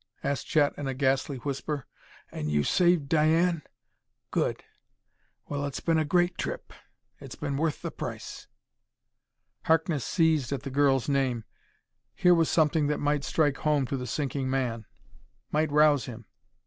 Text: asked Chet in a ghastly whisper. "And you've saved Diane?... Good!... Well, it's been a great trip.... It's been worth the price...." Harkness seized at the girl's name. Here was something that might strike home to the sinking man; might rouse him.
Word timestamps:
asked 0.23 0.47
Chet 0.47 0.73
in 0.79 0.87
a 0.87 0.95
ghastly 0.95 1.37
whisper. 1.37 1.85
"And 2.31 2.49
you've 2.49 2.67
saved 2.67 3.07
Diane?... 3.07 3.61
Good!... 4.31 4.63
Well, 5.47 5.63
it's 5.67 5.79
been 5.79 5.99
a 5.99 6.05
great 6.05 6.39
trip.... 6.39 6.73
It's 7.19 7.35
been 7.35 7.55
worth 7.55 7.83
the 7.83 7.91
price...." 7.91 8.47
Harkness 9.65 10.03
seized 10.03 10.51
at 10.51 10.63
the 10.63 10.71
girl's 10.71 11.07
name. 11.07 11.43
Here 12.15 12.33
was 12.33 12.49
something 12.49 12.87
that 12.87 12.97
might 12.99 13.23
strike 13.23 13.57
home 13.57 13.85
to 13.85 13.95
the 13.95 14.07
sinking 14.07 14.49
man; 14.49 14.85
might 15.51 15.69
rouse 15.71 16.05
him. 16.05 16.25